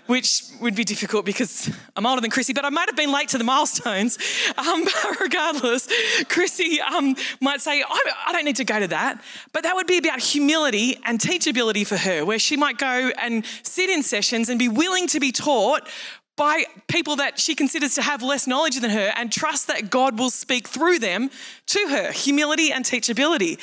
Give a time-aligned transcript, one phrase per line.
[0.05, 3.27] which would be difficult because I'm older than Chrissy, but I might have been late
[3.29, 4.17] to the milestones.
[4.57, 5.89] Um, but regardless,
[6.29, 9.21] Chrissy um, might say, I, I don't need to go to that.
[9.51, 13.45] But that would be about humility and teachability for her, where she might go and
[13.63, 15.89] sit in sessions and be willing to be taught
[16.37, 20.17] by people that she considers to have less knowledge than her and trust that God
[20.17, 21.29] will speak through them
[21.67, 23.59] to her humility and teachability.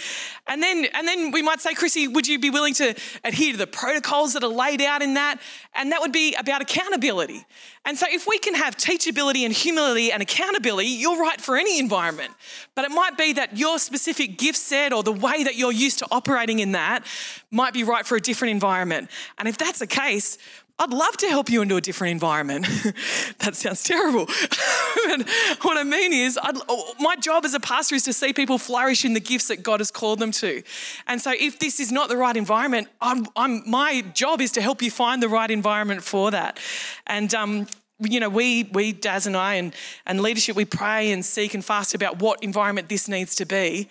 [0.47, 2.94] And then and then we might say Chrissy would you be willing to
[3.25, 5.41] adhere to the protocols that are laid out in that?
[5.75, 7.44] And that would be about accountability.
[7.86, 11.78] And so if we can have teachability and humility and accountability you're right for any
[11.78, 12.32] environment.
[12.75, 16.00] But it might be that your specific gift set or the way that you're used
[16.00, 17.04] to operating in that
[17.50, 19.10] might be right for a different environment.
[19.38, 20.37] And if that's the case
[20.81, 22.66] I'd love to help you into a different environment.
[23.39, 24.27] that sounds terrible.
[25.62, 26.56] what I mean is, I'd,
[27.00, 29.81] my job as a pastor is to see people flourish in the gifts that God
[29.81, 30.62] has called them to.
[31.06, 34.61] And so, if this is not the right environment, I'm, I'm, my job is to
[34.61, 36.61] help you find the right environment for that.
[37.06, 37.66] And um,
[38.00, 39.75] you know, we, we, Daz and I, and,
[40.06, 43.89] and leadership, we pray and seek and fast about what environment this needs to be.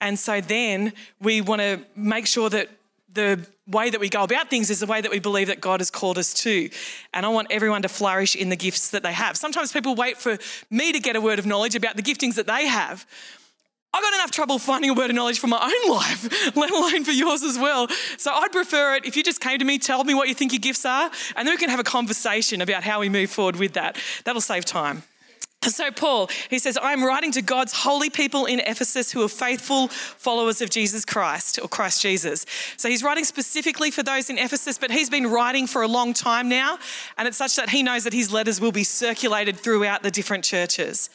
[0.00, 2.70] And so then we want to make sure that
[3.12, 5.80] the way that we go about things is the way that we believe that God
[5.80, 6.70] has called us to.
[7.12, 9.36] And I want everyone to flourish in the gifts that they have.
[9.36, 10.38] Sometimes people wait for
[10.70, 13.06] me to get a word of knowledge about the giftings that they have.
[13.92, 17.04] I've got enough trouble finding a word of knowledge for my own life, let alone
[17.04, 17.88] for yours as well.
[18.18, 20.52] So I'd prefer it if you just came to me, tell me what you think
[20.52, 23.56] your gifts are, and then we can have a conversation about how we move forward
[23.56, 23.98] with that.
[24.24, 25.02] That'll save time.
[25.70, 29.88] So, Paul, he says, I'm writing to God's holy people in Ephesus who are faithful
[29.88, 32.46] followers of Jesus Christ or Christ Jesus.
[32.76, 36.14] So, he's writing specifically for those in Ephesus, but he's been writing for a long
[36.14, 36.78] time now.
[37.18, 40.44] And it's such that he knows that his letters will be circulated throughout the different
[40.44, 41.10] churches.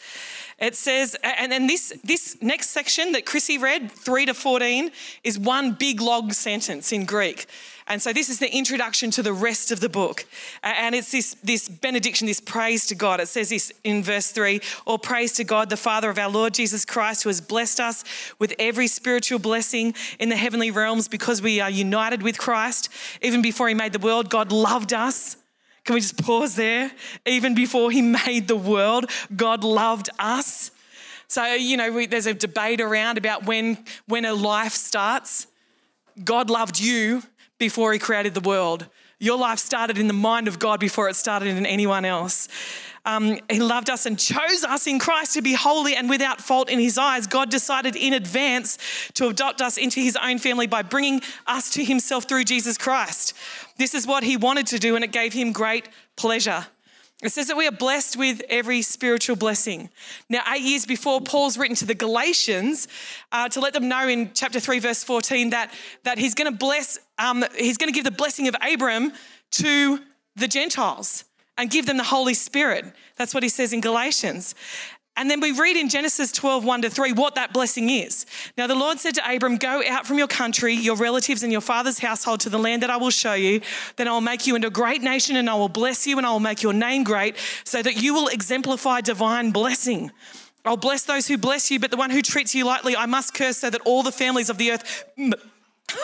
[0.60, 4.90] It says, and then this, this next section that Chrissy read, 3 to 14,
[5.24, 7.48] is one big long sentence in Greek.
[7.88, 10.26] And so this is the introduction to the rest of the book.
[10.64, 13.20] And it's this, this benediction, this praise to God.
[13.20, 16.56] It says this in verse 3 All praise to God, the Father of our Lord
[16.56, 18.04] Jesus Christ, who has blessed us
[18.40, 22.90] with every spiritual blessing in the heavenly realms because we are united with Christ.
[23.22, 25.38] Even before he made the world, God loved us.
[25.84, 26.92] Can we just pause there?
[27.28, 30.72] Even before he made the world, God loved us.
[31.28, 35.46] So, you know, we, there's a debate around about when, when a life starts.
[36.24, 37.22] God loved you
[37.66, 38.86] before he created the world.
[39.18, 42.48] Your life started in the mind of God before it started in anyone else.
[43.06, 46.70] Um, he loved us and chose us in Christ to be holy and without fault
[46.70, 47.26] in his eyes.
[47.26, 48.78] God decided in advance
[49.16, 53.34] to adopt us into his own family by bringing us to himself through Jesus Christ.
[53.78, 56.68] This is what he wanted to do, and it gave him great pleasure.
[57.26, 59.90] It says that we are blessed with every spiritual blessing.
[60.30, 62.88] Now, eight years before, Paul's written to the Galatians
[63.32, 65.74] uh, to let them know in chapter 3, verse 14, that,
[66.04, 69.12] that he's going to bless, um, he's going to give the blessing of Abram
[69.52, 70.00] to
[70.36, 71.26] the Gentiles
[71.58, 72.86] and give them the Holy Spirit.
[73.16, 74.54] That's what he says in Galatians.
[75.18, 78.26] And then we read in Genesis 12, 1 to 3, what that blessing is.
[78.58, 81.62] Now, the Lord said to Abram, Go out from your country, your relatives, and your
[81.62, 83.62] father's household to the land that I will show you.
[83.96, 86.28] Then I will make you into a great nation, and I will bless you, and
[86.28, 90.12] I will make your name great, so that you will exemplify divine blessing.
[90.66, 93.34] I'll bless those who bless you, but the one who treats you lightly, I must
[93.34, 95.06] curse, so that all the families of the earth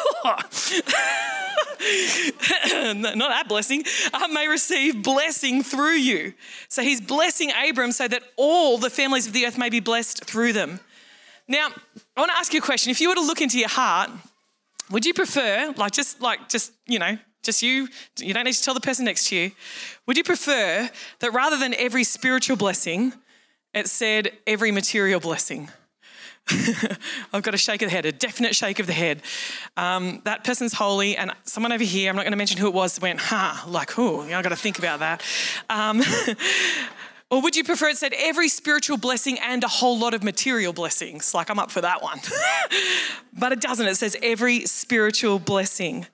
[2.94, 3.84] not that blessing,
[4.14, 6.34] I may receive blessing through you.
[6.68, 10.24] So he's blessing Abram so that all the families of the earth may be blessed
[10.26, 10.80] through them.
[11.48, 11.70] Now,
[12.16, 12.92] I want to ask you a question.
[12.92, 14.10] If you were to look into your heart,
[14.92, 17.88] would you prefer, like just like just, you know, just you,
[18.20, 19.52] you don't need to tell the person next to you,
[20.06, 20.90] would you prefer
[21.20, 23.14] that rather than every spiritual blessing,
[23.74, 25.70] it said every material blessing?
[27.34, 29.22] I've got a shake of the head, a definite shake of the head.
[29.78, 32.74] Um, that person's holy, and someone over here, I'm not going to mention who it
[32.74, 35.24] was, went, huh, like, oh, I've got to think about that.
[35.70, 36.02] Um,
[37.30, 40.74] or would you prefer it said every spiritual blessing and a whole lot of material
[40.74, 41.34] blessings?
[41.34, 42.20] Like, I'm up for that one.
[43.38, 46.08] but it doesn't, it says every spiritual blessing.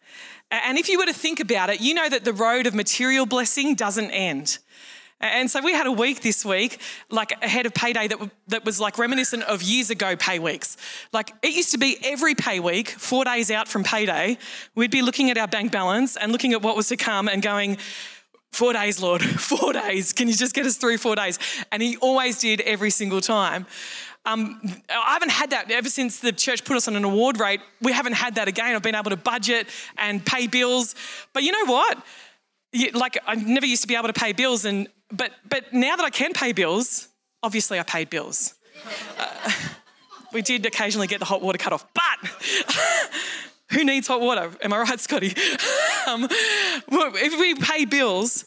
[0.51, 3.25] And if you were to think about it, you know that the road of material
[3.25, 4.59] blessing doesn't end.
[5.19, 6.79] And so we had a week this week,
[7.09, 10.77] like ahead of payday, that, that was like reminiscent of years ago pay weeks.
[11.11, 14.37] Like it used to be every pay week, four days out from payday,
[14.75, 17.41] we'd be looking at our bank balance and looking at what was to come and
[17.41, 17.77] going,
[18.53, 20.13] Four days, Lord, four days.
[20.13, 21.37] Can you just get us through four days?
[21.71, 23.67] And He always did every single time.
[24.25, 24.59] Um,
[24.89, 27.61] I haven't had that ever since the church put us on an award rate.
[27.81, 28.75] We haven't had that again.
[28.75, 29.67] I've been able to budget
[29.97, 30.95] and pay bills.
[31.33, 31.97] But you know what?
[32.93, 36.03] like I never used to be able to pay bills, and but but now that
[36.03, 37.07] I can pay bills,
[37.43, 38.53] obviously I paid bills.
[39.17, 39.51] Uh,
[40.33, 42.29] we did occasionally get the hot water cut off, but
[43.71, 44.51] who needs hot water?
[44.61, 45.29] Am I right, Scotty?
[46.07, 48.45] um, if we pay bills,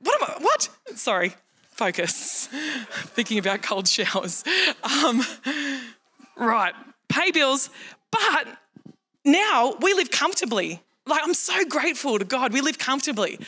[0.00, 0.42] what am I?
[0.42, 0.68] What?
[0.94, 1.34] Sorry,
[1.70, 2.48] focus.
[3.14, 4.44] Thinking about cold showers.
[4.82, 5.22] Um,
[6.36, 6.74] right,
[7.08, 7.70] pay bills,
[8.10, 8.58] but
[9.24, 10.82] now we live comfortably.
[11.06, 12.52] Like, I'm so grateful to God.
[12.52, 13.38] We live comfortably.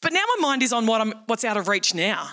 [0.00, 2.30] But now my mind is on what I'm, what's out of reach now.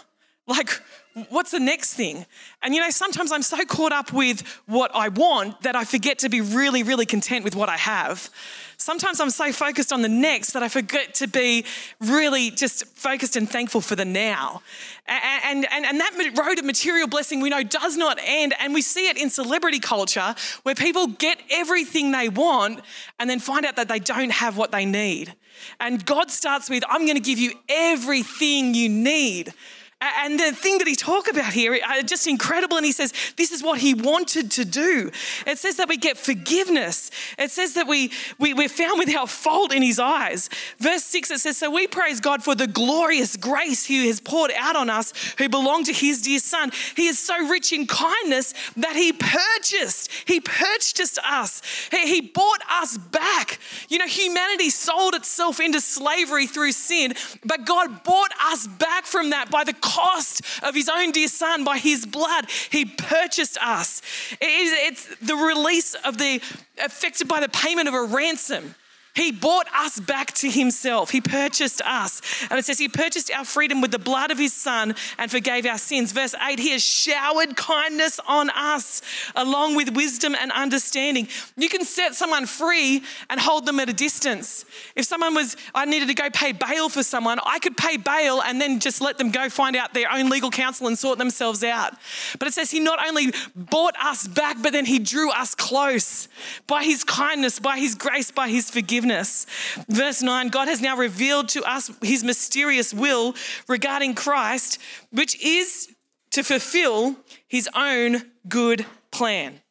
[0.48, 0.82] Like,
[1.30, 2.26] what's the next thing?
[2.62, 6.20] And you know, sometimes I'm so caught up with what I want that I forget
[6.20, 8.30] to be really, really content with what I have.
[8.78, 11.66] Sometimes I'm so focused on the next that I forget to be
[12.00, 14.62] really just focused and thankful for the now.
[15.08, 18.54] And, and, and that road of material blessing we know does not end.
[18.60, 22.82] And we see it in celebrity culture where people get everything they want
[23.20, 25.34] and then find out that they don't have what they need.
[25.80, 29.54] And God starts with, I'm going to give you everything you need.
[30.00, 32.78] And the thing that he talk about here, uh, just incredible.
[32.78, 35.10] And he says, this is what he wanted to do.
[35.48, 37.10] It says that we get forgiveness.
[37.40, 40.52] It says that we, we, we're found without fault in his eyes.
[40.78, 44.52] Verse six, it says, so we praise God for the glorious grace he has poured
[44.56, 46.72] out on us who belong to his dear son.
[46.96, 51.64] He is so rich in kindness that he purchased, he purchased us.
[51.90, 53.60] He, he bought us back.
[53.90, 59.32] You know, humanity sold itself into slavery through sin, but God bought us back from
[59.32, 64.01] that by the cost of his own dear son, by his blood, he purchased us.
[64.42, 66.42] It's the release of the,
[66.84, 68.75] affected by the payment of a ransom.
[69.18, 71.10] He bought us back to himself.
[71.10, 72.22] He purchased us.
[72.52, 75.66] And it says he purchased our freedom with the blood of his son and forgave
[75.66, 76.12] our sins.
[76.12, 79.02] Verse 8, he has showered kindness on us
[79.36, 81.28] along with wisdom and understanding.
[81.56, 84.66] You can set someone free and hold them at a distance.
[84.96, 88.44] If someone was, I needed to go pay bail for someone, I could pay bail
[88.44, 91.63] and then just let them go find out their own legal counsel and sort themselves
[91.63, 91.94] out.
[92.38, 96.28] But it says he not only bought us back, but then he drew us close
[96.68, 99.45] by his kindness, by his grace, by his forgiveness forgiveness.
[99.89, 103.36] Verse 9 God has now revealed to us his mysterious will
[103.67, 104.79] regarding Christ,
[105.12, 105.89] which is
[106.32, 107.15] to fulfill
[107.48, 109.62] his own good plan.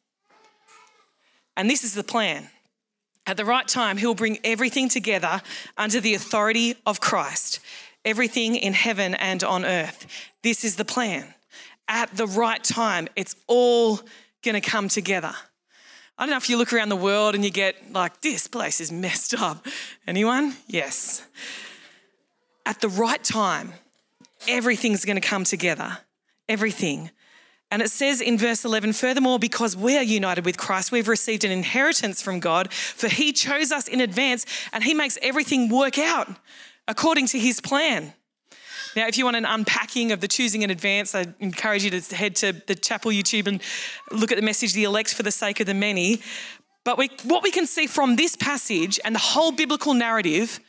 [1.55, 2.49] And this is the plan.
[3.25, 5.41] At the right time, he'll bring everything together
[5.77, 7.59] under the authority of Christ,
[8.05, 10.05] everything in heaven and on earth.
[10.43, 11.33] This is the plan.
[11.89, 13.99] At the right time, it's all
[14.43, 15.33] going to come together.
[16.17, 18.81] I don't know if you look around the world and you get like, this place
[18.81, 19.65] is messed up.
[20.07, 20.55] Anyone?
[20.67, 21.25] Yes.
[22.65, 23.73] At the right time,
[24.47, 25.99] everything's going to come together.
[26.49, 27.11] Everything.
[27.69, 31.43] And it says in verse 11, furthermore, because we are united with Christ, we've received
[31.43, 35.99] an inheritance from God, for he chose us in advance and he makes everything work
[35.99, 36.29] out
[36.87, 38.13] according to his plan.
[38.97, 42.15] Now, if you want an unpacking of the choosing in advance, I encourage you to
[42.15, 43.61] head to the chapel YouTube and
[44.11, 46.19] look at the message, The Elect for the Sake of the Many.
[46.83, 50.59] But we, what we can see from this passage and the whole biblical narrative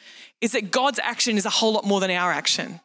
[0.42, 2.80] is that God's action is a whole lot more than our action.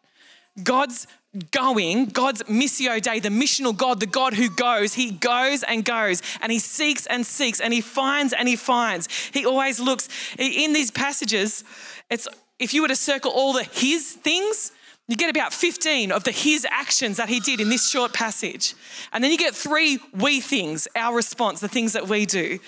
[0.63, 1.07] God's
[1.51, 6.21] going, God's missio Dei, the missional God, the God who goes, he goes and goes
[6.39, 9.09] and he seeks and seeks and he finds and he finds.
[9.33, 10.07] He always looks
[10.37, 11.65] in these passages.
[12.09, 14.71] It's if you were to circle all the his things,
[15.07, 18.73] you get about 15 of the his actions that he did in this short passage.
[19.11, 22.59] And then you get three we things, our response, the things that we do.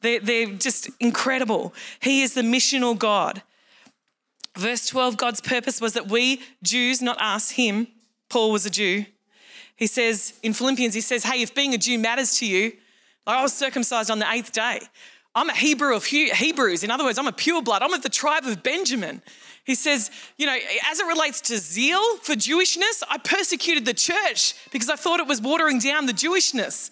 [0.00, 1.72] They're, they're just incredible.
[2.00, 3.42] He is the missional God.
[4.56, 7.86] Verse 12 God's purpose was that we, Jews, not us, him,
[8.28, 9.06] Paul was a Jew.
[9.76, 12.72] He says in Philippians, he says, Hey, if being a Jew matters to you,
[13.26, 14.80] like I was circumcised on the eighth day.
[15.34, 16.84] I'm a Hebrew of Hebrews.
[16.84, 17.82] In other words, I'm a pure blood.
[17.82, 19.20] I'm of the tribe of Benjamin.
[19.64, 20.56] He says, you know,
[20.90, 25.26] as it relates to zeal for Jewishness, I persecuted the church because I thought it
[25.26, 26.90] was watering down the Jewishness.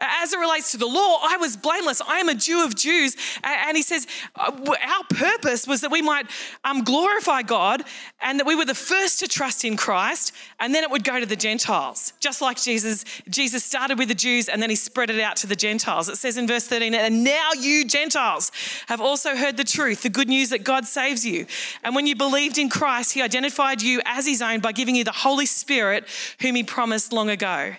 [0.00, 2.00] As it relates to the law, I was blameless.
[2.06, 3.16] I am a Jew of Jews.
[3.42, 6.26] And he says, uh, our purpose was that we might
[6.64, 7.82] um, glorify God
[8.20, 11.18] and that we were the first to trust in Christ, and then it would go
[11.18, 12.12] to the Gentiles.
[12.20, 15.48] Just like Jesus, Jesus started with the Jews and then he spread it out to
[15.48, 16.08] the Gentiles.
[16.08, 18.52] It says in verse 13, and now you Gentiles
[18.86, 21.46] have also heard the truth, the good news that God saves you.
[21.82, 25.02] And when you believed in Christ, he identified you as his own by giving you
[25.02, 26.06] the Holy Spirit,
[26.40, 27.74] whom he promised long ago.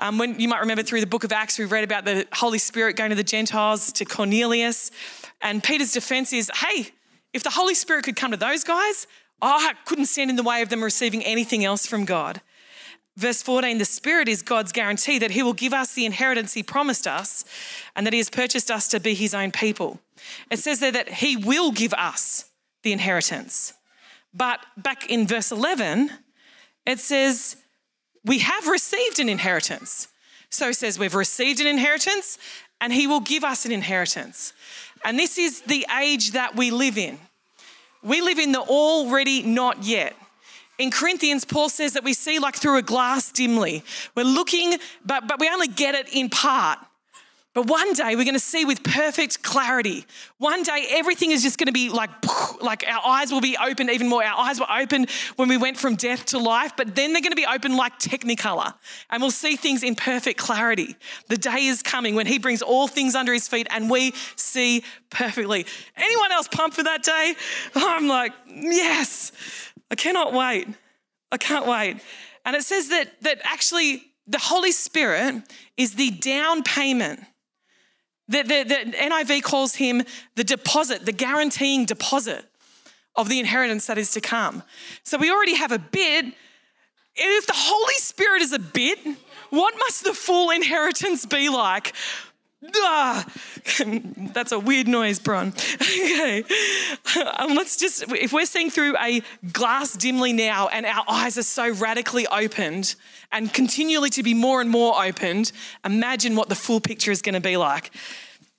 [0.00, 2.58] Um, when you might remember through the book of Acts, we've read about the Holy
[2.58, 4.90] Spirit going to the Gentiles, to Cornelius.
[5.42, 6.88] And Peter's defense is hey,
[7.34, 9.06] if the Holy Spirit could come to those guys,
[9.42, 12.40] I couldn't stand in the way of them receiving anything else from God.
[13.18, 16.62] Verse 14 the Spirit is God's guarantee that He will give us the inheritance He
[16.62, 17.44] promised us
[17.94, 20.00] and that He has purchased us to be His own people.
[20.50, 22.50] It says there that He will give us
[22.82, 23.74] the inheritance.
[24.32, 26.10] But back in verse 11,
[26.86, 27.56] it says,
[28.24, 30.08] we have received an inheritance.
[30.50, 32.38] So he says, We've received an inheritance
[32.80, 34.52] and he will give us an inheritance.
[35.04, 37.18] And this is the age that we live in.
[38.02, 40.16] We live in the already not yet.
[40.78, 43.82] In Corinthians, Paul says that we see like through a glass dimly.
[44.14, 46.78] We're looking, but, but we only get it in part.
[47.52, 50.06] But one day we're going to see with perfect clarity.
[50.38, 52.10] One day everything is just going to be like,
[52.62, 54.22] like our eyes will be opened even more.
[54.22, 57.32] Our eyes were open when we went from death to life, but then they're going
[57.32, 58.72] to be open like Technicolor.
[59.10, 60.94] And we'll see things in perfect clarity.
[61.26, 64.84] The day is coming when He brings all things under His feet and we see
[65.10, 65.66] perfectly.
[65.96, 67.34] Anyone else pumped for that day?
[67.74, 69.32] I'm like, yes,
[69.90, 70.68] I cannot wait.
[71.32, 71.96] I can't wait.
[72.44, 75.42] And it says that, that actually the Holy Spirit
[75.76, 77.20] is the down payment
[78.30, 80.02] the, the, the NIV calls him
[80.36, 82.44] the deposit, the guaranteeing deposit
[83.16, 84.62] of the inheritance that is to come.
[85.02, 86.26] So we already have a bit.
[87.16, 88.98] If the Holy Spirit is a bit,
[89.50, 91.92] what must the full inheritance be like?
[92.76, 93.26] Ah,
[94.32, 95.48] that's a weird noise, Bron.
[95.74, 96.44] okay.
[97.36, 99.22] Um, let's just, if we're seeing through a
[99.52, 102.94] glass dimly now and our eyes are so radically opened
[103.32, 105.52] and continually to be more and more opened,
[105.84, 107.90] imagine what the full picture is going to be like.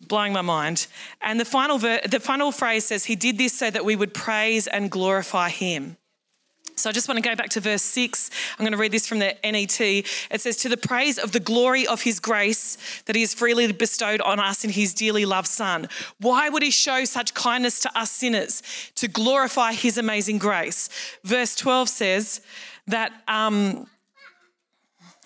[0.08, 0.88] Blowing my mind.
[1.22, 4.14] And the final, ver- the final phrase says, He did this so that we would
[4.14, 5.98] praise and glorify Him.
[6.76, 8.30] So I just want to go back to verse 6.
[8.58, 9.80] I'm going to read this from the NET.
[9.80, 13.72] It says, To the praise of the glory of his grace that he has freely
[13.72, 15.88] bestowed on us in his dearly loved Son.
[16.20, 18.64] Why would he show such kindness to us sinners?
[18.96, 20.90] To glorify his amazing grace.
[21.24, 22.42] Verse 12 says
[22.88, 23.12] that.
[23.28, 23.88] Um,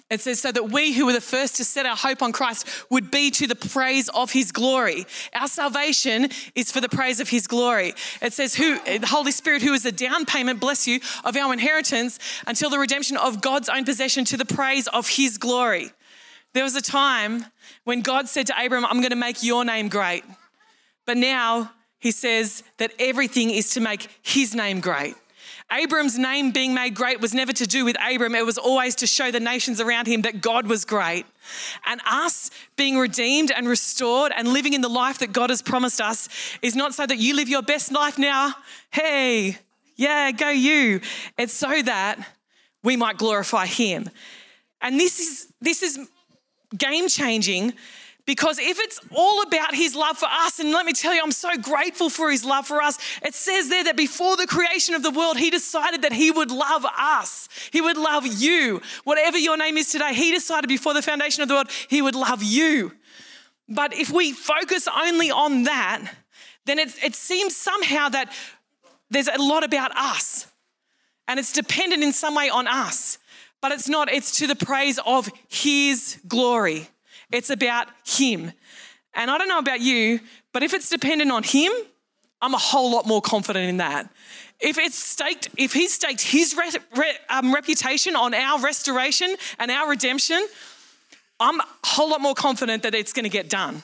[0.09, 2.67] it says, so that we who were the first to set our hope on Christ
[2.91, 5.05] would be to the praise of his glory.
[5.33, 7.95] Our salvation is for the praise of his glory.
[8.21, 11.51] It says, who, the Holy Spirit, who is the down payment, bless you, of our
[11.51, 15.91] inheritance until the redemption of God's own possession to the praise of his glory.
[16.53, 17.47] There was a time
[17.83, 20.24] when God said to Abram, I'm going to make your name great.
[21.07, 25.15] But now he says that everything is to make his name great.
[25.72, 29.07] Abram's name being made great was never to do with Abram, it was always to
[29.07, 31.25] show the nations around him that God was great.
[31.86, 36.00] And us being redeemed and restored and living in the life that God has promised
[36.00, 36.29] us
[36.62, 38.53] is not so that you live your best life now.
[38.91, 39.57] Hey,
[39.95, 41.01] yeah, go you.
[41.38, 42.19] It's so that
[42.84, 44.10] we might glorify him.
[44.81, 46.00] And this is this is
[46.77, 47.74] game changing
[48.25, 51.32] because if it's all about his love for us, and let me tell you, I'm
[51.32, 52.98] so grateful for his love for us.
[53.22, 56.50] It says there that before the creation of the world, he decided that he would
[56.50, 57.48] love us.
[57.72, 58.82] He would love you.
[59.03, 62.15] Whatever your name is today, he decided before the foundation of the world, he would
[62.15, 62.94] love you.
[63.70, 66.12] But if we focus only on that,
[66.65, 68.34] then it, it seems somehow that
[69.12, 70.48] there's a lot about us
[71.27, 73.20] and it's dependent in some way on us.
[73.62, 76.89] But it's not, it's to the praise of his glory.
[77.36, 78.51] It's about Him.
[79.13, 80.20] And I don't know about you,
[80.54, 81.72] but if it's dependent on Him,
[82.42, 84.10] I'm a whole lot more confident in that.
[84.60, 89.70] If it's staked, if He's staked His re, re, um, reputation on our restoration and
[89.70, 90.48] our redemption,
[91.39, 93.84] I'm a whole lot more confident that it's going to get done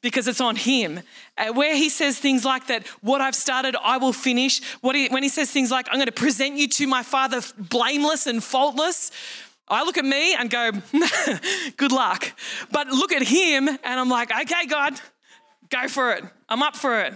[0.00, 1.00] because it's on him.
[1.36, 4.60] Uh, where he says things like that, what I've started, I will finish.
[4.82, 8.26] He, when he says things like, I'm going to present you to my father blameless
[8.26, 9.10] and faultless,
[9.70, 10.72] I look at me and go,
[11.76, 12.32] good luck.
[12.70, 15.00] But look at him and I'm like, okay, God,
[15.70, 16.24] go for it.
[16.48, 17.14] I'm up for it.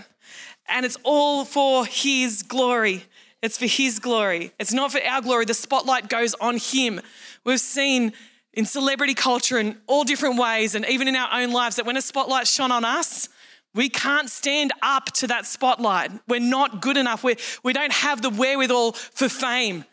[0.68, 3.04] and it's all for His glory.
[3.42, 4.52] It's for His glory.
[4.58, 5.44] It's not for our glory.
[5.44, 7.00] The spotlight goes on Him.
[7.44, 8.12] We've seen
[8.54, 11.96] in celebrity culture in all different ways, and even in our own lives, that when
[11.96, 13.28] a spotlight shone on us,
[13.74, 16.10] we can't stand up to that spotlight.
[16.28, 17.24] We're not good enough.
[17.24, 19.84] We're, we don't have the wherewithal for fame.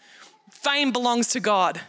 [0.51, 1.79] Fame belongs to God.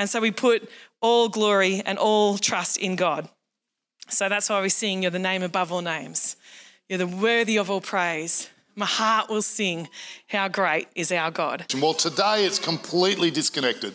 [0.00, 0.66] And so we put
[1.02, 3.28] all glory and all trust in God.
[4.08, 6.36] So that's why we sing, You're the name above all names.
[6.88, 8.48] You're the worthy of all praise.
[8.74, 9.90] My heart will sing,
[10.28, 11.66] How great is our God.
[11.78, 13.94] Well, today it's completely disconnected.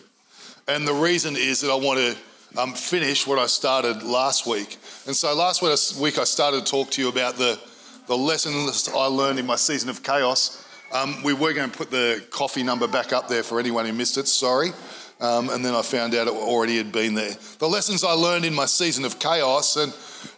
[0.68, 2.16] And the reason is that I want to
[2.56, 4.76] um, finish what I started last week.
[5.06, 5.60] And so last
[6.00, 7.58] week I started to talk to you about the,
[8.06, 10.64] the lessons I learned in my season of chaos.
[10.92, 13.92] Um, we were going to put the coffee number back up there for anyone who
[13.92, 14.70] missed it, sorry.
[15.20, 17.32] Um, and then I found out it already had been there.
[17.58, 19.94] The lessons I learned in my season of chaos, and,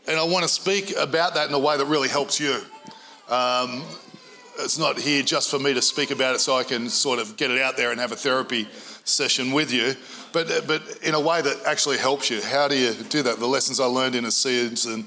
[0.07, 2.61] and I want to speak about that in a way that really helps you.
[3.29, 3.83] Um,
[4.61, 7.37] it's not here just for me to speak about it so I can sort of
[7.37, 8.69] get it out there and have a therapy
[9.05, 9.95] session with you,
[10.33, 12.41] but, but in a way that actually helps you.
[12.43, 13.39] How do you do that?
[13.39, 15.07] The lessons I learned in a season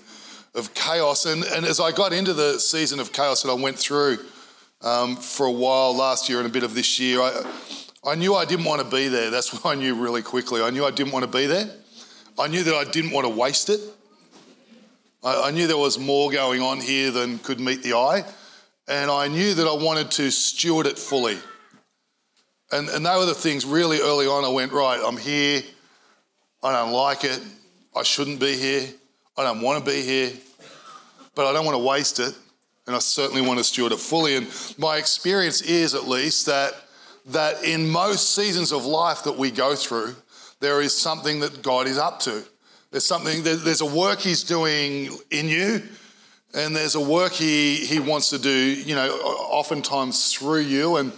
[0.53, 1.25] of chaos.
[1.25, 4.17] And, and as I got into the season of chaos that I went through
[4.81, 7.43] um, for a while last year and a bit of this year, I,
[8.03, 9.29] I knew I didn't want to be there.
[9.29, 10.61] That's what I knew really quickly.
[10.61, 11.69] I knew I didn't want to be there.
[12.39, 13.79] I knew that I didn't want to waste it.
[15.23, 18.23] I, I knew there was more going on here than could meet the eye.
[18.87, 21.37] And I knew that I wanted to steward it fully.
[22.71, 24.43] And, and they were the things really early on.
[24.43, 25.61] I went, right, I'm here.
[26.63, 27.39] I don't like it.
[27.95, 28.87] I shouldn't be here.
[29.37, 30.31] I don't want to be here.
[31.35, 32.35] But I don't want to waste it.
[32.87, 34.35] And I certainly want to steward it fully.
[34.35, 36.73] And my experience is, at least, that,
[37.33, 40.15] that in most seasons of life that we go through,
[40.59, 42.43] there is something that God is up to.
[42.91, 45.81] There's something, there's a work He's doing in you,
[46.53, 50.97] and there's a work He, he wants to do, you know, oftentimes through you.
[50.97, 51.11] And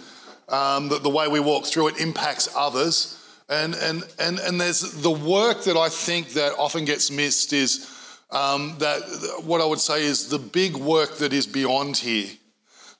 [0.48, 3.20] um, the, the, way we walk through it impacts others.
[3.48, 7.90] And, and, and, and there's the work that I think that often gets missed is
[8.30, 9.02] um, that
[9.44, 12.28] what I would say is the big work that is beyond here,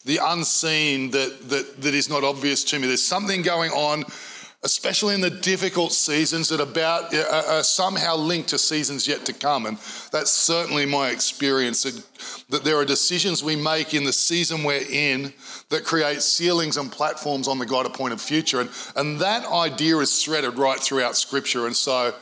[0.05, 2.87] the unseen that, that, that is not obvious to me.
[2.87, 4.05] There's something going on
[4.65, 9.33] especially in the difficult seasons that about uh, are somehow linked to seasons yet to
[9.33, 9.67] come.
[9.67, 9.77] And
[10.11, 14.87] that's certainly my experience that, that there are decisions we make in the season we're
[14.91, 15.35] in
[15.69, 18.61] that create ceilings and platforms on the God appointed future.
[18.61, 21.67] And, and that idea is threaded right throughout Scripture.
[21.67, 22.15] And so,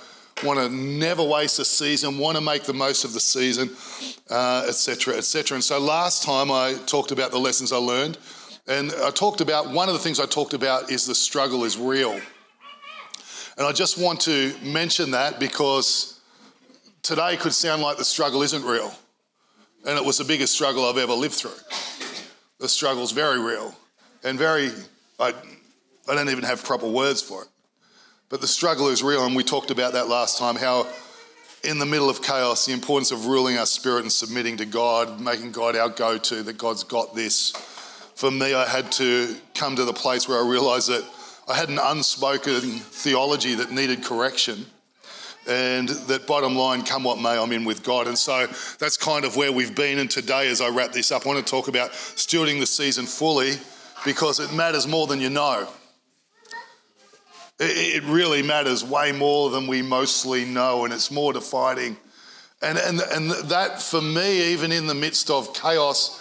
[0.43, 3.71] want to never waste a season, want to make the most of the season,
[4.31, 5.17] etc., uh, etc.
[5.17, 8.19] Et and so, last time I talked about the lessons I learned.
[8.69, 11.77] And I talked about one of the things I talked about is the struggle is
[11.77, 12.13] real.
[13.57, 16.21] And I just want to mention that because
[17.03, 18.95] today could sound like the struggle isn't real.
[19.85, 21.59] And it was the biggest struggle I've ever lived through.
[22.61, 23.75] The struggle's very real
[24.23, 24.71] and very,
[25.19, 25.35] I,
[26.09, 27.49] I don't even have proper words for it.
[28.33, 30.87] But the struggle is real, and we talked about that last time how
[31.65, 35.21] in the middle of chaos, the importance of ruling our spirit and submitting to God,
[35.21, 37.51] making God our go to, that God's got this.
[38.15, 41.05] For me, I had to come to the place where I realized that
[41.47, 44.65] I had an unspoken theology that needed correction.
[45.47, 48.07] And that bottom line, come what may, I'm in with God.
[48.07, 48.47] And so
[48.79, 49.99] that's kind of where we've been.
[49.99, 53.05] And today, as I wrap this up, I want to talk about stewarding the season
[53.05, 53.57] fully
[54.07, 55.69] because it matters more than you know.
[57.65, 61.97] It really matters way more than we mostly know, and it's more defining.
[62.61, 66.19] And, and, and that, for me, even in the midst of chaos,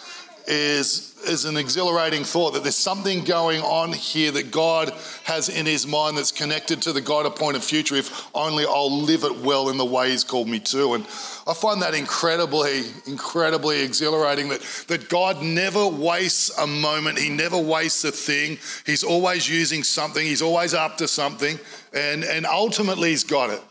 [0.47, 5.65] is is an exhilarating thought that there's something going on here that God has in
[5.65, 9.69] his mind that's connected to the God appointed future if only I'll live it well
[9.69, 10.93] in the way he's called me to.
[10.93, 11.03] And
[11.47, 17.57] I find that incredibly, incredibly exhilarating that, that God never wastes a moment, he never
[17.57, 18.57] wastes a thing.
[18.85, 21.59] He's always using something, he's always up to something,
[21.93, 23.61] and, and ultimately he's got it.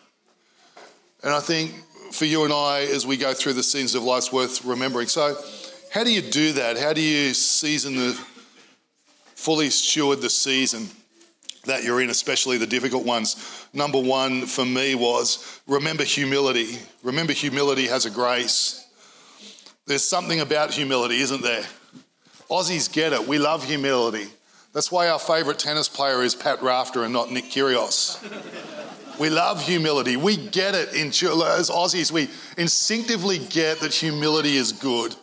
[1.23, 1.75] And I think
[2.13, 5.07] for you and I, as we go through the scenes of life's worth remembering.
[5.07, 5.37] So,
[5.91, 6.79] how do you do that?
[6.79, 8.13] How do you season the,
[9.35, 10.89] fully steward the season
[11.65, 13.67] that you're in, especially the difficult ones?
[13.73, 16.79] Number one for me was remember humility.
[17.03, 18.87] Remember, humility has a grace.
[19.87, 21.65] There's something about humility, isn't there?
[22.49, 23.27] Aussies get it.
[23.27, 24.29] We love humility.
[24.73, 28.21] That's why our favourite tennis player is Pat Rafter and not Nick Kyrgios.
[29.19, 30.17] we love humility.
[30.17, 32.13] We get it in, as Aussies.
[32.13, 35.17] We instinctively get that humility is good.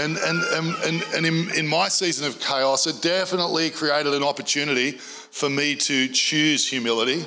[0.00, 0.42] And, and,
[0.84, 5.76] and, and, in, in my season of chaos, it definitely created an opportunity for me
[5.76, 7.26] to choose humility.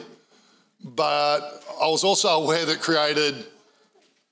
[0.84, 1.42] But
[1.80, 3.46] I was also aware that created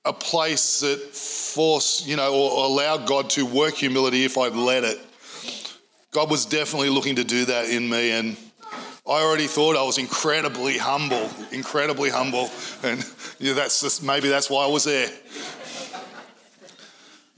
[0.04, 4.82] a place that forced, you know, or, allowed God to work humility if I'd let
[4.82, 4.98] it.
[6.10, 8.36] God was definitely looking to do that in me, and
[9.06, 12.50] I already thought I was incredibly humble, incredibly humble,
[12.82, 13.04] and
[13.38, 15.10] yeah, that's just, maybe that's why I was there.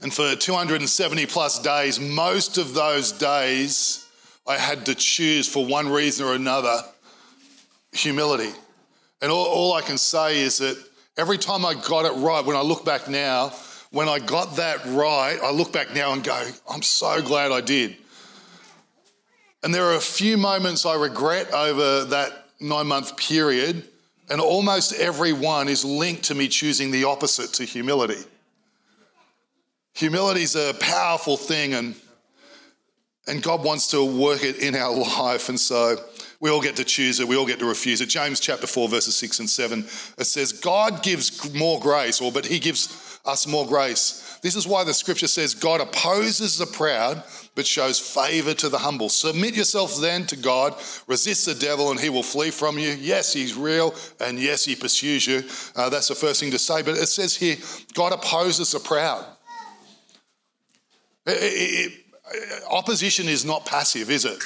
[0.01, 4.07] And for 270 plus days, most of those days,
[4.47, 6.81] I had to choose for one reason or another
[7.91, 8.51] humility.
[9.21, 10.77] And all, all I can say is that
[11.17, 13.53] every time I got it right, when I look back now,
[13.91, 17.61] when I got that right, I look back now and go, I'm so glad I
[17.61, 17.95] did.
[19.63, 23.87] And there are a few moments I regret over that nine month period,
[24.29, 28.23] and almost every one is linked to me choosing the opposite to humility.
[29.95, 31.95] Humility is a powerful thing, and,
[33.27, 35.47] and God wants to work it in our life.
[35.47, 35.95] And so
[36.41, 38.09] we all get to choose it, we all get to refuse it.
[38.09, 42.45] James chapter 4, verses 6 and 7, it says, God gives more grace, or but
[42.45, 44.37] He gives us more grace.
[44.41, 47.23] This is why the scripture says, God opposes the proud,
[47.55, 49.07] but shows favor to the humble.
[49.07, 50.75] Submit yourself then to God,
[51.07, 52.89] resist the devil, and he will flee from you.
[52.89, 55.43] Yes, he's real, and yes, he pursues you.
[55.75, 56.81] Uh, that's the first thing to say.
[56.81, 57.55] But it says here,
[57.93, 59.25] God opposes the proud.
[61.25, 61.93] It, it,
[62.33, 64.41] it, opposition is not passive, is it?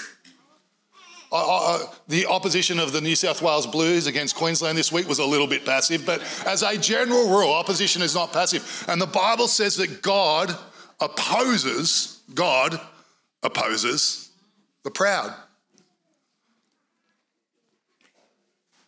[1.31, 5.45] The opposition of the New South Wales Blues against Queensland this week was a little
[5.45, 8.85] bit passive, but as a general rule, opposition is not passive.
[8.87, 10.55] And the Bible says that God
[10.99, 12.79] opposes, God
[13.43, 14.31] opposes
[14.83, 15.33] the proud.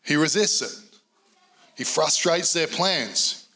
[0.03, 0.99] He resists it,
[1.77, 3.47] He frustrates their plans.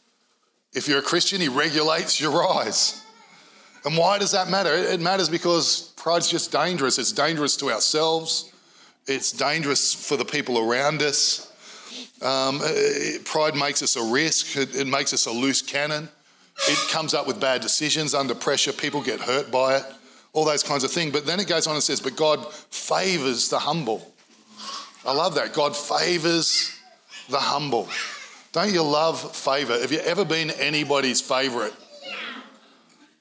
[0.72, 3.02] If you're a Christian, He regulates your eyes.
[3.86, 4.74] And why does that matter?
[4.74, 6.98] It matters because pride's just dangerous.
[6.98, 8.52] It's dangerous to ourselves.
[9.06, 11.52] It's dangerous for the people around us.
[12.20, 16.08] Um, it, pride makes us a risk, it, it makes us a loose cannon.
[16.66, 18.72] It comes up with bad decisions under pressure.
[18.72, 19.84] People get hurt by it,
[20.32, 21.12] all those kinds of things.
[21.12, 24.12] But then it goes on and says, But God favors the humble.
[25.04, 25.52] I love that.
[25.52, 26.76] God favors
[27.28, 27.88] the humble.
[28.50, 29.78] Don't you love favor?
[29.78, 31.74] Have you ever been anybody's favorite?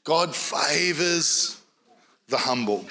[0.06, 1.60] God favors
[2.30, 2.86] the humble.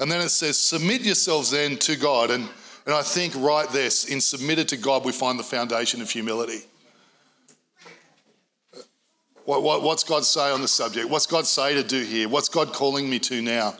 [0.00, 2.30] And then it says, Submit yourselves then to God.
[2.30, 2.48] And,
[2.86, 6.62] and I think right there, in submitted to God, we find the foundation of humility.
[9.44, 11.10] What, what, what's God say on the subject?
[11.10, 12.28] What's God say to do here?
[12.28, 13.74] What's God calling me to now?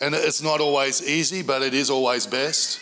[0.00, 2.80] And it's not always easy, but it is always best.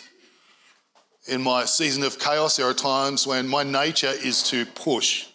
[1.27, 5.27] In my season of chaos, there are times when my nature is to push,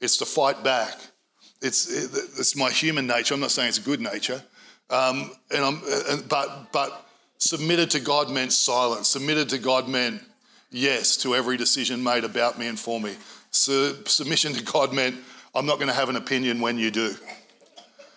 [0.00, 0.98] it's to fight back.
[1.64, 1.88] It's,
[2.38, 3.32] it's my human nature.
[3.32, 4.42] I'm not saying it's a good nature,
[4.90, 5.82] um, and I'm,
[6.28, 7.06] but, but
[7.38, 9.08] submitted to God meant silence.
[9.08, 10.22] Submitted to God meant
[10.70, 13.16] yes to every decision made about me and for me.
[13.50, 15.16] Submission to God meant
[15.54, 17.14] I'm not going to have an opinion when you do.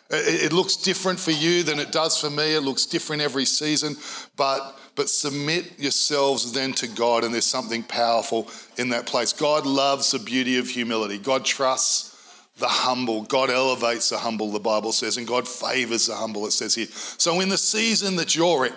[0.10, 2.56] It looks different for you than it does for me.
[2.56, 3.96] It looks different every season,
[4.36, 9.32] but but submit yourselves then to God, and there's something powerful in that place.
[9.32, 11.18] God loves the beauty of humility.
[11.18, 12.17] God trusts
[12.58, 13.24] the humble.
[13.24, 16.88] God elevates the humble, the Bible says, and God favors the humble, it says here.
[16.88, 18.74] So, in the season that you're in,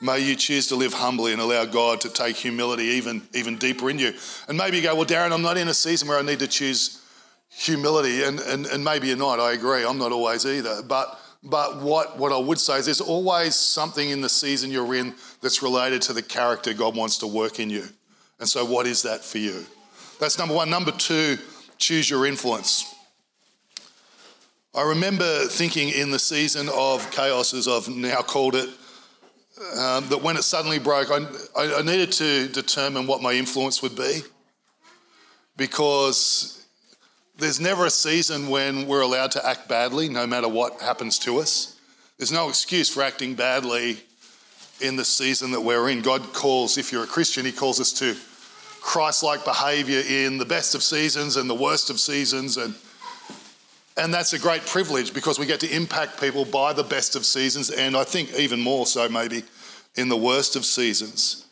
[0.00, 3.90] may you choose to live humbly and allow God to take humility even, even deeper
[3.90, 4.12] in you.
[4.48, 6.48] And maybe you go, Well, Darren, I'm not in a season where I need to
[6.48, 7.00] choose
[7.50, 9.40] humility, and, and, and maybe you're not.
[9.40, 10.82] I agree, I'm not always either.
[10.82, 14.94] But but what, what I would say is there's always something in the season you're
[14.94, 17.84] in that's related to the character God wants to work in you.
[18.40, 19.66] And so, what is that for you?
[20.18, 20.70] That's number one.
[20.70, 21.38] Number two,
[21.84, 22.94] choose your influence.
[24.74, 28.70] I remember thinking in the season of chaos, as I've now called it,
[29.78, 33.94] um, that when it suddenly broke, I, I needed to determine what my influence would
[33.94, 34.20] be
[35.58, 36.66] because
[37.36, 41.38] there's never a season when we're allowed to act badly, no matter what happens to
[41.38, 41.78] us.
[42.16, 43.98] There's no excuse for acting badly
[44.80, 46.00] in the season that we're in.
[46.00, 48.16] God calls, if you're a Christian, He calls us to
[48.84, 52.58] Christ like behavior in the best of seasons and the worst of seasons.
[52.58, 52.74] And,
[53.96, 57.24] and that's a great privilege because we get to impact people by the best of
[57.24, 59.42] seasons, and I think even more so, maybe,
[59.96, 61.46] in the worst of seasons.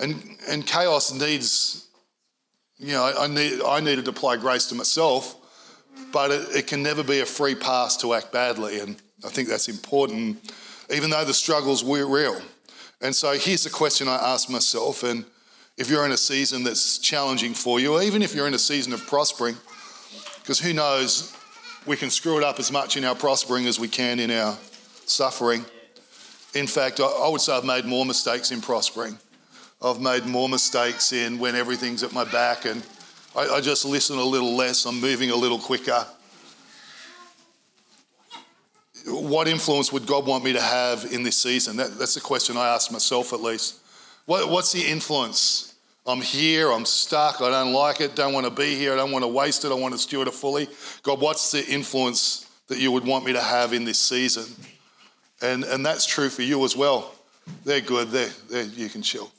[0.00, 1.86] And, and chaos needs,
[2.78, 5.36] you know, I, need, I needed to apply grace to myself,
[6.12, 8.80] but it, it can never be a free pass to act badly.
[8.80, 10.52] And I think that's important,
[10.92, 12.42] even though the struggles were real.
[13.00, 15.24] And so here's the question I asked myself, and
[15.82, 18.58] if you're in a season that's challenging for you, or even if you're in a
[18.58, 19.56] season of prospering,
[20.40, 21.36] because who knows,
[21.86, 24.56] we can screw it up as much in our prospering as we can in our
[25.06, 25.64] suffering.
[26.54, 29.18] In fact, I would say I've made more mistakes in prospering.
[29.82, 32.86] I've made more mistakes in when everything's at my back and
[33.34, 34.84] I, I just listen a little less.
[34.84, 36.06] I'm moving a little quicker.
[39.06, 41.76] What influence would God want me to have in this season?
[41.78, 43.80] That, that's the question I ask myself at least.
[44.26, 45.71] What, what's the influence?
[46.04, 49.12] I'm here, I'm stuck, I don't like it, don't want to be here, I don't
[49.12, 50.68] want to waste it, I want to steward it fully.
[51.04, 54.44] God, what's the influence that you would want me to have in this season?
[55.40, 57.14] And, and that's true for you as well.
[57.64, 59.30] They're good, they're, they're, you can chill.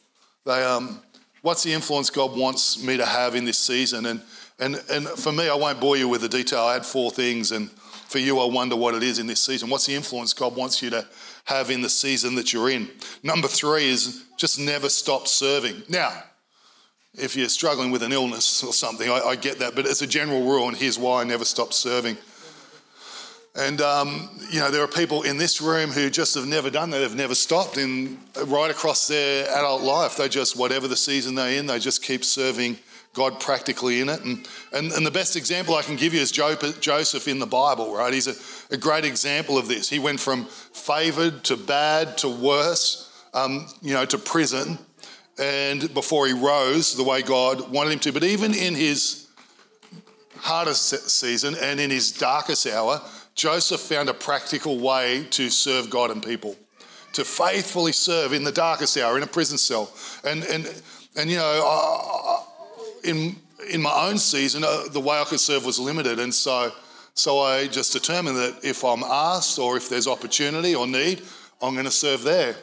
[0.46, 1.02] They, um,
[1.42, 4.06] what's the influence God wants me to have in this season?
[4.06, 4.22] And,
[4.60, 6.62] and, and for me, I won't bore you with the detail.
[6.62, 9.70] I had four things, and for you, I wonder what it is in this season.
[9.70, 11.06] What's the influence God wants you to
[11.46, 12.90] have in the season that you're in?
[13.22, 15.84] Number three is just never stop serving.
[15.90, 16.24] Now,
[17.16, 19.76] if you're struggling with an illness or something, I, I get that.
[19.76, 22.18] But as a general rule, and here's why I never stop serving.
[23.56, 26.90] And, um, you know, there are people in this room who just have never done
[26.90, 27.00] that.
[27.00, 27.78] They've never stopped.
[27.78, 32.04] And right across their adult life, they just, whatever the season they're in, they just
[32.04, 32.80] keep serving
[33.14, 34.22] God practically in it.
[34.24, 37.94] And, and, and the best example I can give you is Joseph in the Bible,
[37.94, 38.12] right?
[38.12, 39.88] He's a, a great example of this.
[39.88, 44.80] He went from favored to bad to worse, um, you know, to prison
[45.40, 48.14] and before he rose the way God wanted him to.
[48.14, 49.28] But even in his
[50.38, 53.02] hardest season and in his darkest hour,
[53.36, 56.56] Joseph found a practical way to serve God and people,
[57.14, 59.92] to faithfully serve in the darkest hour in a prison cell.
[60.24, 60.82] And and
[61.16, 62.46] and you know,
[63.04, 63.36] in
[63.72, 66.72] in my own season, uh, the way I could serve was limited, and so
[67.16, 71.22] so I just determined that if I'm asked or if there's opportunity or need,
[71.62, 72.56] I'm going to serve there.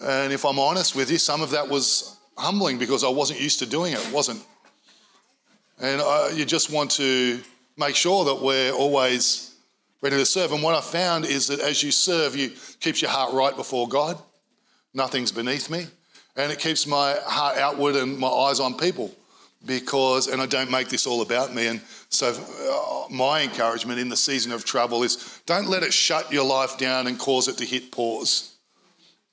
[0.00, 3.58] And if I'm honest with you, some of that was humbling because I wasn't used
[3.58, 4.44] to doing it, wasn't.
[5.80, 7.40] And I, you just want to
[7.76, 9.54] make sure that we're always
[10.00, 10.52] ready to serve.
[10.52, 13.88] And what I found is that as you serve, you keeps your heart right before
[13.88, 14.18] God.
[14.94, 15.86] Nothing's beneath me,
[16.36, 19.14] and it keeps my heart outward and my eyes on people.
[19.66, 21.66] Because, and I don't make this all about me.
[21.66, 21.80] And
[22.10, 26.44] so, uh, my encouragement in the season of trouble is don't let it shut your
[26.44, 28.57] life down and cause it to hit pause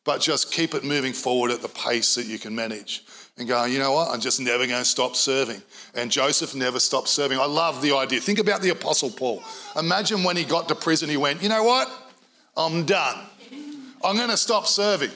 [0.06, 3.04] but just keep it moving forward at the pace that you can manage
[3.38, 5.62] and go, you know what, I'm just never going to stop serving.
[5.94, 7.38] And Joseph never stopped serving.
[7.38, 8.22] I love the idea.
[8.22, 9.44] Think about the Apostle Paul.
[9.78, 11.92] Imagine when he got to prison, he went, you know what,
[12.56, 13.26] I'm done.
[14.04, 15.12] I'm going to stop serving.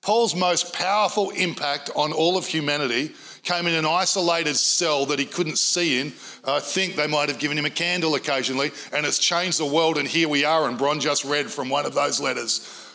[0.00, 3.12] Paul's most powerful impact on all of humanity
[3.42, 6.12] came in an isolated cell that he couldn't see in.
[6.44, 9.98] I think they might have given him a candle occasionally, and it's changed the world.
[9.98, 10.68] And here we are.
[10.68, 12.89] And Bron just read from one of those letters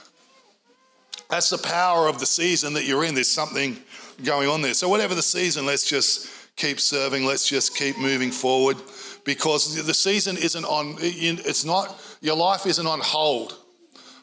[1.29, 3.15] that's the power of the season that you're in.
[3.15, 3.77] There's something
[4.23, 4.73] going on there.
[4.73, 7.25] So, whatever the season, let's just keep serving.
[7.25, 8.77] Let's just keep moving forward
[9.25, 13.57] because the season isn't on, it's not, your life isn't on hold.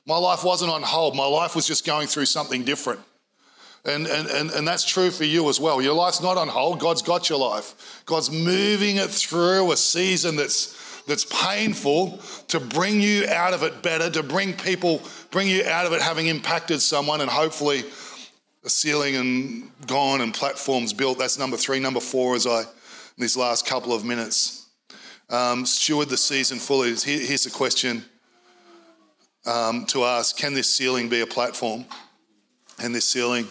[0.06, 1.14] My life wasn't on hold.
[1.14, 3.00] My life was just going through something different.
[3.84, 5.82] And, and, and, and that's true for you as well.
[5.82, 6.78] Your life's not on hold.
[6.78, 8.02] God's got your life.
[8.06, 13.82] God's moving it through a season that's that's painful to bring you out of it
[13.82, 17.84] better, to bring people, bring you out of it having impacted someone, and hopefully
[18.64, 21.18] a ceiling and gone and platforms built.
[21.18, 21.80] That's number three.
[21.80, 22.66] Number four, as I in
[23.18, 24.68] these last couple of minutes,
[25.28, 26.94] um, steward the season fully.
[26.94, 28.04] Here, here's the question
[29.46, 31.84] um, to ask: Can this ceiling be a platform?
[32.78, 33.46] And this ceiling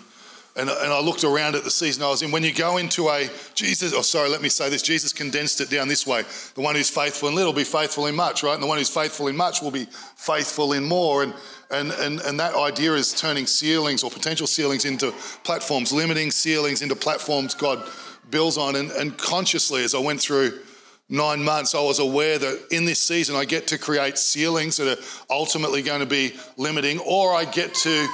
[0.55, 2.31] and, and I looked around at the season I was in.
[2.31, 5.69] When you go into a Jesus, oh, sorry, let me say this Jesus condensed it
[5.69, 6.23] down this way.
[6.55, 8.53] The one who's faithful in little will be faithful in much, right?
[8.53, 9.87] And the one who's faithful in much will be
[10.17, 11.23] faithful in more.
[11.23, 11.33] And,
[11.69, 15.13] and, and, and that idea is turning ceilings or potential ceilings into
[15.45, 17.87] platforms, limiting ceilings into platforms God
[18.29, 18.75] builds on.
[18.75, 20.59] And, and consciously, as I went through
[21.07, 24.97] nine months, I was aware that in this season I get to create ceilings that
[24.97, 28.07] are ultimately going to be limiting, or I get to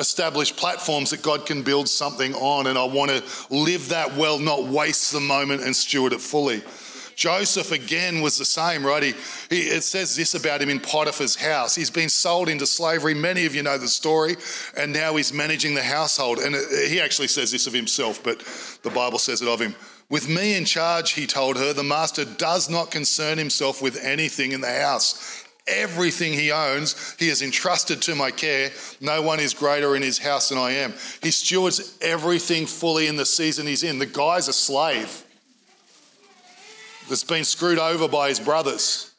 [0.00, 2.66] establish platforms that God can build something on.
[2.66, 3.22] And I want to
[3.54, 6.62] live that well, not waste the moment and steward it fully.
[7.14, 9.02] Joseph again was the same, right?
[9.02, 9.14] He,
[9.50, 11.74] he, it says this about him in Potiphar's house.
[11.74, 13.12] He's been sold into slavery.
[13.12, 14.36] Many of you know the story,
[14.74, 16.38] and now he's managing the household.
[16.38, 18.38] And it, he actually says this of himself, but
[18.82, 19.74] the Bible says it of him.
[20.08, 24.52] With me in charge, he told her, the master does not concern himself with anything
[24.52, 25.44] in the house.
[25.70, 28.70] Everything he owns, he has entrusted to my care.
[29.00, 30.94] No one is greater in his house than I am.
[31.22, 33.98] He stewards everything fully in the season he's in.
[33.98, 35.24] The guy's a slave
[37.08, 39.12] that's been screwed over by his brothers.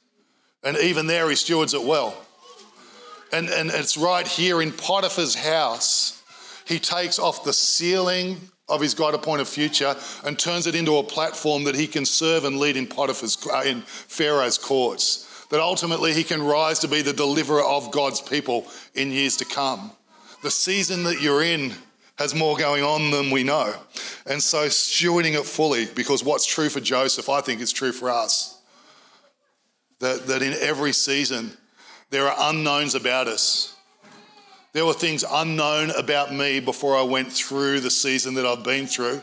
[0.63, 2.15] And even there, he stewards it well.
[3.33, 6.21] And, and it's right here in Potiphar's house,
[6.65, 8.37] he takes off the ceiling
[8.67, 12.45] of his God appointed future and turns it into a platform that he can serve
[12.45, 17.01] and lead in Potiphar's, uh, in Pharaoh's courts that ultimately he can rise to be
[17.01, 19.91] the deliverer of God's people in years to come.
[20.41, 21.73] The season that you're in
[22.17, 23.73] has more going on than we know.
[24.25, 28.09] And so stewarding it fully, because what's true for Joseph, I think is true for
[28.09, 28.59] us.
[29.99, 31.51] That, that in every season,
[32.11, 33.75] there are unknowns about us.
[34.73, 38.87] There were things unknown about me before I went through the season that I've been
[38.87, 39.21] through,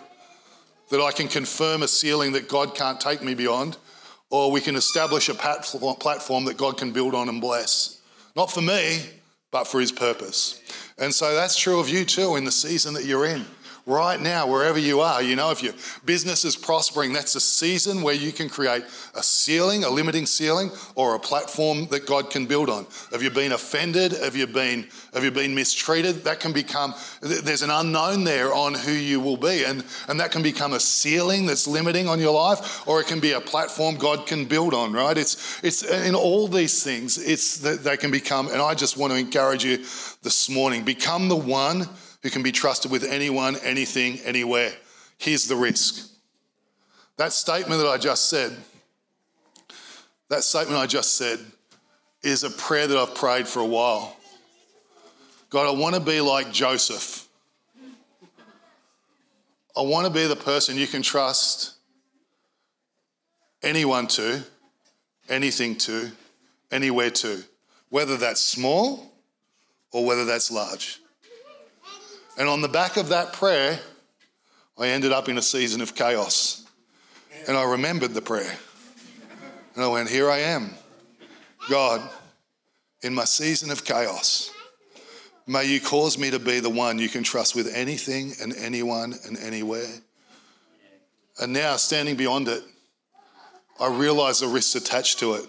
[0.90, 3.78] that I can confirm a ceiling that God can't take me beyond,
[4.30, 8.00] or we can establish a platform that God can build on and bless.
[8.36, 9.00] Not for me,
[9.50, 10.60] but for His purpose.
[10.98, 13.46] And so that's true of you too in the season that you're in
[13.88, 15.22] right now, wherever you are.
[15.22, 15.72] You know, if your
[16.04, 20.70] business is prospering, that's a season where you can create a ceiling, a limiting ceiling,
[20.94, 22.86] or a platform that God can build on.
[23.12, 24.12] Have you been offended?
[24.12, 26.24] Have you been, have you been mistreated?
[26.24, 29.64] That can become, there's an unknown there on who you will be.
[29.64, 33.20] And, and that can become a ceiling that's limiting on your life, or it can
[33.20, 35.16] be a platform God can build on, right?
[35.16, 39.12] It's, it's in all these things, it's that they can become, and I just want
[39.14, 39.78] to encourage you
[40.22, 41.88] this morning, become the one
[42.22, 44.72] who can be trusted with anyone, anything, anywhere.
[45.18, 46.10] Here's the risk.
[47.16, 48.56] That statement that I just said,
[50.28, 51.40] that statement I just said,
[52.22, 54.16] is a prayer that I've prayed for a while.
[55.50, 57.26] God, I want to be like Joseph.
[59.76, 61.74] I want to be the person you can trust
[63.62, 64.42] anyone to,
[65.28, 66.10] anything to,
[66.70, 67.42] anywhere to,
[67.88, 69.12] whether that's small
[69.92, 71.00] or whether that's large.
[72.38, 73.80] And on the back of that prayer,
[74.78, 76.64] I ended up in a season of chaos.
[77.48, 78.56] And I remembered the prayer.
[79.74, 80.70] And I went, Here I am.
[81.68, 82.08] God,
[83.02, 84.52] in my season of chaos,
[85.48, 89.14] may you cause me to be the one you can trust with anything and anyone
[89.26, 89.92] and anywhere.
[91.40, 92.62] And now, standing beyond it,
[93.80, 95.46] I realize the risks attached to it.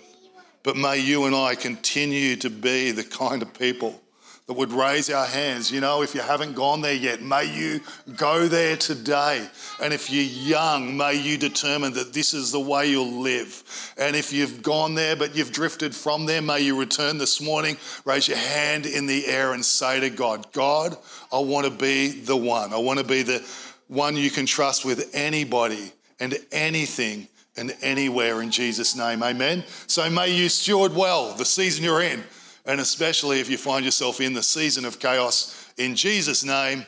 [0.64, 4.02] But may you and I continue to be the kind of people
[4.50, 5.72] that would raise our hands.
[5.72, 7.82] You know, if you haven't gone there yet, may you
[8.16, 9.48] go there today.
[9.80, 13.94] And if you're young, may you determine that this is the way you'll live.
[13.96, 17.78] And if you've gone there but you've drifted from there, may you return this morning,
[18.06, 20.98] raise your hand in the air and say to God, God,
[21.32, 22.74] I want to be the one.
[22.74, 23.48] I want to be the
[23.88, 29.22] one you can trust with anybody and anything and anywhere in Jesus' name.
[29.22, 29.64] Amen.
[29.86, 32.24] So may you steward well the season you're in
[32.70, 35.74] and especially if you find yourself in the season of chaos.
[35.78, 36.86] In Jesus' name,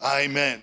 [0.00, 0.62] amen.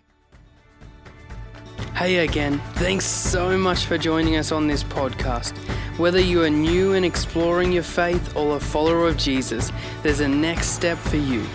[1.94, 5.58] Hey again, thanks so much for joining us on this podcast.
[5.98, 10.28] Whether you are new and exploring your faith or a follower of Jesus, there's a
[10.28, 11.46] next step for you.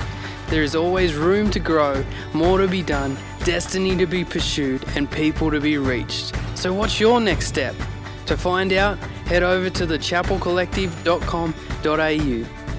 [0.48, 5.10] There is always room to grow, more to be done, destiny to be pursued, and
[5.10, 6.34] people to be reached.
[6.54, 7.74] So, what's your next step?
[8.26, 12.59] To find out, head over to thechapelcollective.com.au.